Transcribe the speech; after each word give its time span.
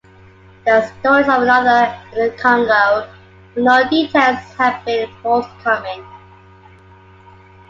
There 0.65 0.77
are 0.81 0.87
stories 0.99 1.27
of 1.29 1.43
another 1.43 1.95
in 2.13 2.25
the 2.31 2.35
Congo, 2.35 3.07
but 3.53 3.61
no 3.63 3.87
details 3.87 4.37
have 4.57 4.83
been 4.83 5.07
forthcoming. 5.21 6.03